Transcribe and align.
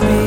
me. 0.00 0.25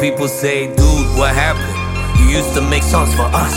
People 0.00 0.28
say, 0.28 0.66
dude, 0.66 1.08
what 1.20 1.32
happened? 1.32 1.76
You 2.16 2.36
used 2.36 2.54
to 2.54 2.60
make 2.60 2.82
songs 2.82 3.12
for 3.14 3.28
us. 3.36 3.52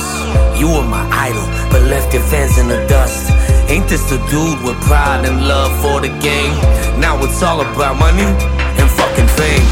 You 0.59 0.67
were 0.67 0.83
my 0.83 1.07
idol, 1.11 1.43
but 1.71 1.83
left 1.87 2.13
your 2.13 2.23
fans 2.23 2.57
in 2.57 2.67
the 2.67 2.79
dust. 2.87 3.31
Ain't 3.71 3.87
this 3.87 4.03
the 4.11 4.19
dude 4.27 4.59
with 4.63 4.75
pride 4.83 5.23
and 5.23 5.47
love 5.47 5.71
for 5.79 5.99
the 5.99 6.11
game? 6.19 6.51
Now 6.99 7.15
it's 7.23 7.41
all 7.43 7.59
about 7.59 7.95
money 7.95 8.27
and 8.27 8.87
fucking 8.91 9.27
fame. 9.39 9.67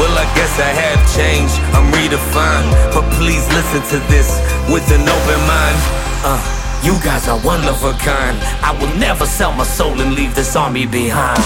Well, 0.00 0.16
I 0.16 0.24
guess 0.32 0.52
I 0.60 0.72
have 0.72 1.00
changed, 1.12 1.56
I'm 1.76 1.92
redefined. 1.92 2.68
But 2.92 3.04
please 3.20 3.44
listen 3.52 3.80
to 3.92 3.98
this 4.08 4.28
with 4.72 4.84
an 4.92 5.04
open 5.04 5.40
mind. 5.44 5.78
Uh, 6.24 6.53
you 6.84 6.92
guys 7.02 7.28
are 7.28 7.38
one 7.40 7.64
of 7.64 7.82
a 7.82 7.92
kind. 8.04 8.36
I 8.60 8.76
will 8.78 8.94
never 8.98 9.24
sell 9.24 9.52
my 9.52 9.64
soul 9.64 9.98
and 10.02 10.14
leave 10.14 10.34
this 10.34 10.54
army 10.54 10.84
behind. 10.84 11.40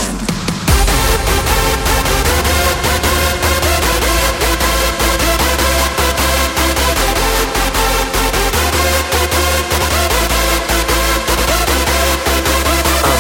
Uh, 13.04 13.18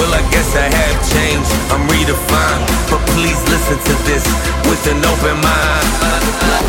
well, 0.00 0.14
I 0.14 0.24
guess 0.32 0.56
I 0.56 0.68
have 0.72 0.98
changed, 1.12 1.52
I'm 1.68 1.86
redefined. 1.92 2.64
But 2.88 3.00
please 3.12 3.40
listen 3.52 3.76
to 3.76 3.94
this 4.08 4.24
with 4.64 4.86
an 4.88 5.04
open 5.04 5.36
mind. 5.44 5.88
Uh, 6.00 6.16
uh, 6.40 6.62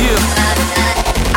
yeah. 0.00 0.75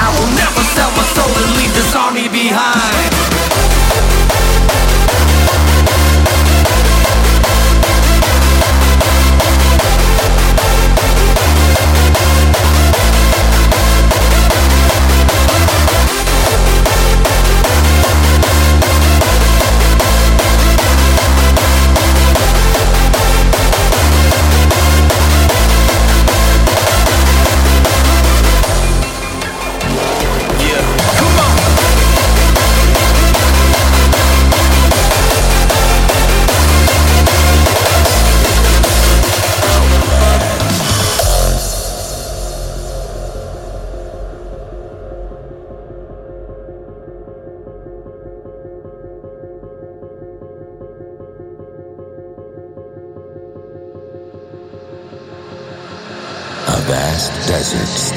I 0.09 0.19
will 0.19 0.33
never 0.33 0.63
sell 0.73 0.89
my 0.97 1.03
soul 1.13 1.29
and 1.29 1.55
leave 1.57 1.73
this 1.75 1.95
army 1.95 2.27
behind. 2.29 4.18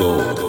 Gold. 0.00 0.39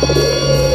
Música 0.00 0.67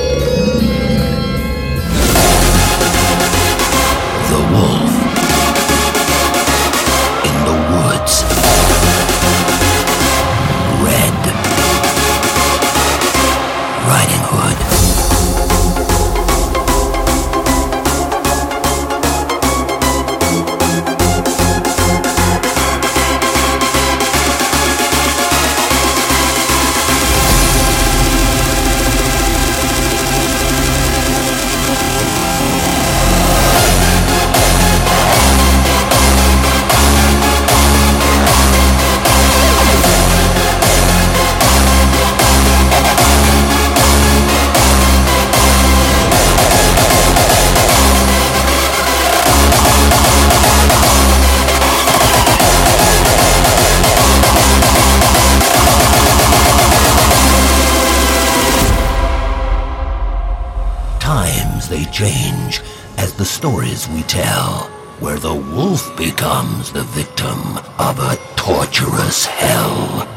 tales 63.84 63.96
we 63.96 64.04
tell, 64.04 64.68
where 65.00 65.18
the 65.18 65.34
wolf 65.34 65.96
becomes 65.98 66.72
the 66.72 66.84
victim 66.84 67.58
of 67.80 68.00
a 68.00 68.18
torturous 68.36 69.26
hell. 69.26 70.13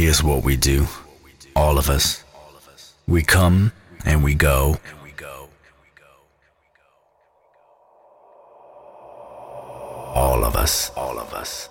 Here's 0.00 0.22
what 0.22 0.42
we 0.42 0.56
do, 0.56 0.86
all 1.54 1.76
of 1.76 1.90
us. 1.90 2.24
We 3.06 3.22
come 3.22 3.70
and 4.06 4.24
we 4.24 4.32
go. 4.32 4.78
All 10.14 10.42
of 10.42 10.56
us, 10.56 10.90
all 10.96 11.18
of 11.18 11.34
us. 11.34 11.68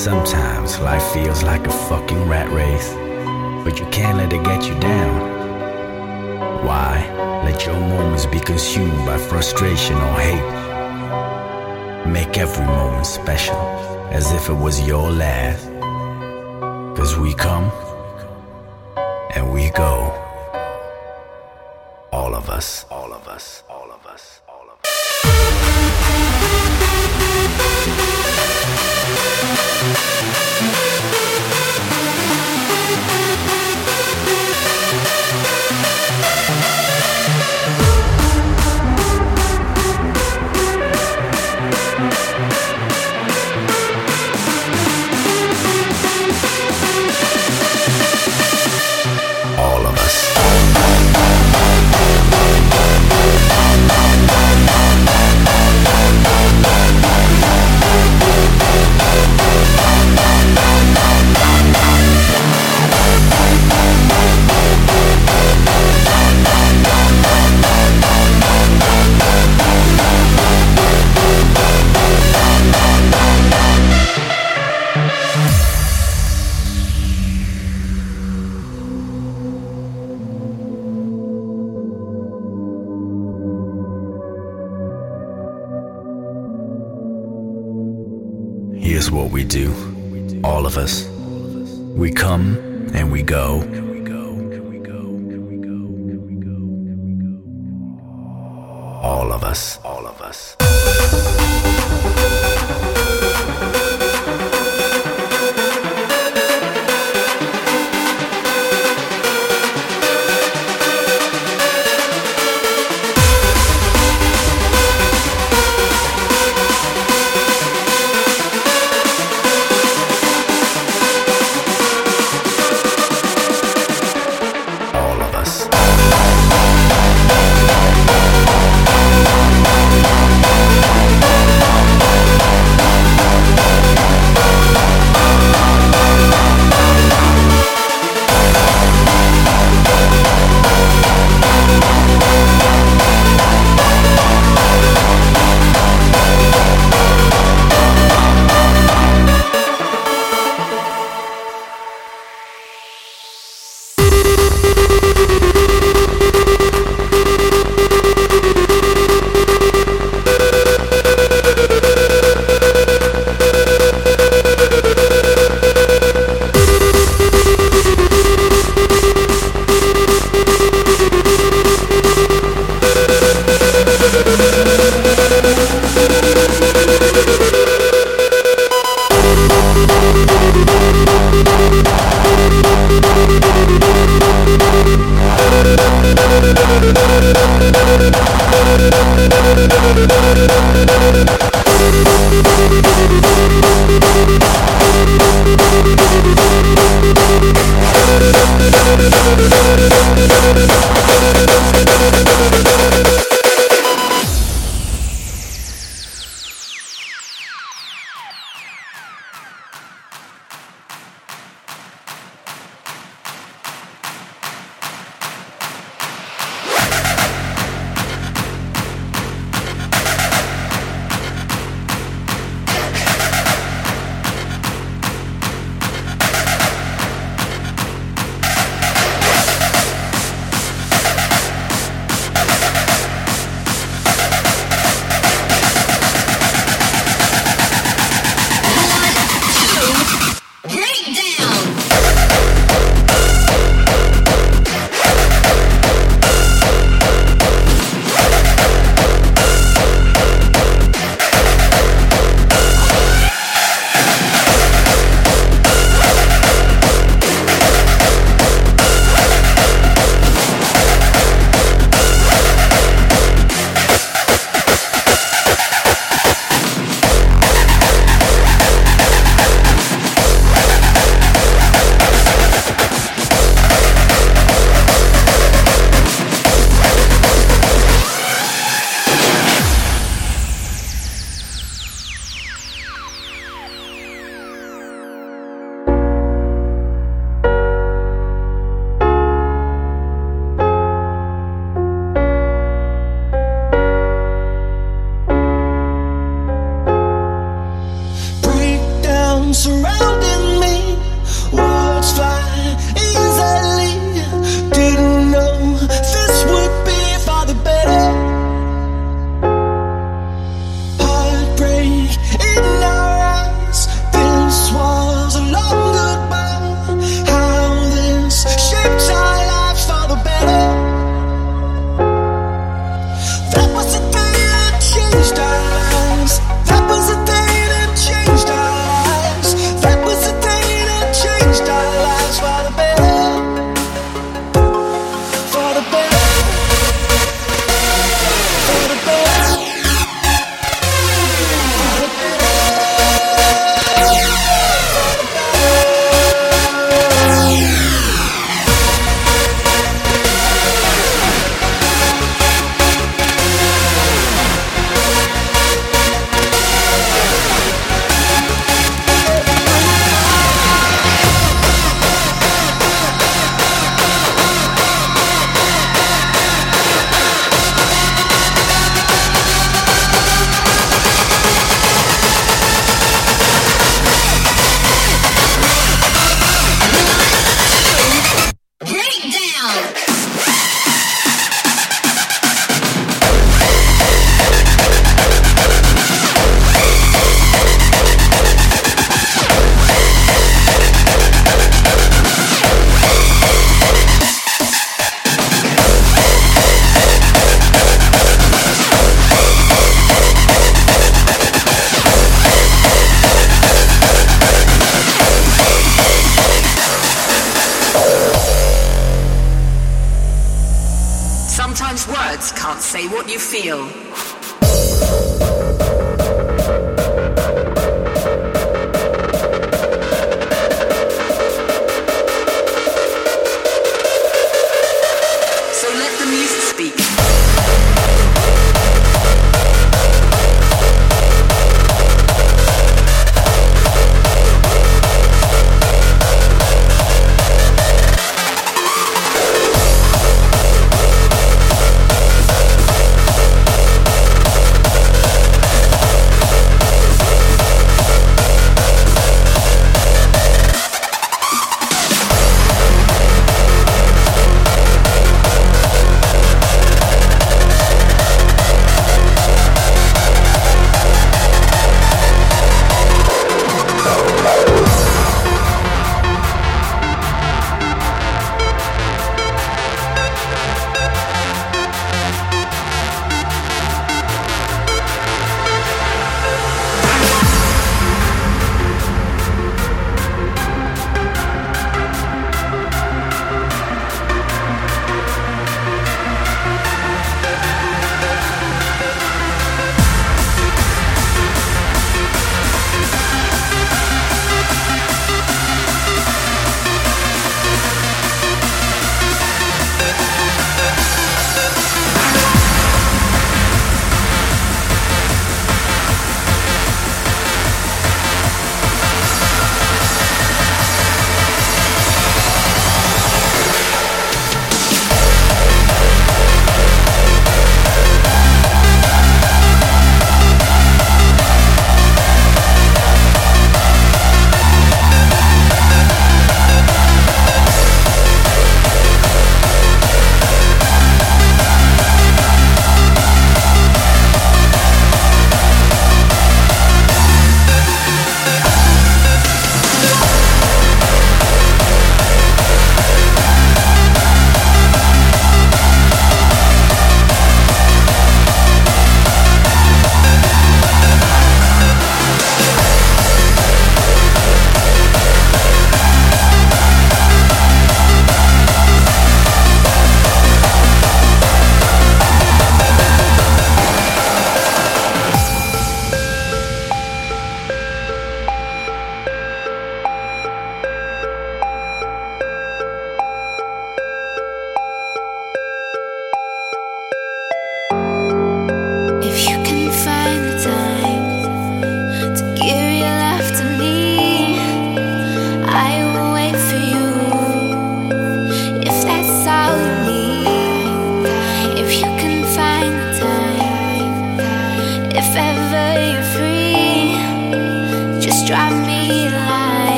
Sometimes 0.00 0.80
life 0.80 1.12
feels 1.12 1.42
like 1.42 1.66
a 1.66 1.70
fucking 1.70 2.26
rat 2.26 2.50
race, 2.50 2.94
but 3.62 3.78
you 3.78 3.84
can't 3.90 4.16
let 4.16 4.32
it 4.32 4.42
get 4.42 4.64
you 4.64 4.74
down. 4.80 6.64
Why 6.64 7.04
let 7.44 7.66
your 7.66 7.78
moments 7.78 8.24
be 8.24 8.40
consumed 8.40 9.04
by 9.04 9.18
frustration 9.18 9.96
or 9.96 10.14
hate? 10.18 10.50
Make 12.06 12.38
every 12.38 12.64
moment 12.64 13.04
special 13.04 13.60
as 14.10 14.32
if 14.32 14.48
it 14.48 14.54
was 14.54 14.80
your 14.86 15.10
last. 15.10 15.68
Cause 16.96 17.18
we 17.18 17.34
come 17.34 17.70